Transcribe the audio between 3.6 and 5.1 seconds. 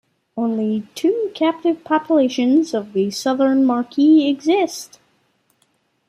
muriqui exist.